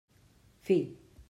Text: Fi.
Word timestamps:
Fi. 0.63 0.79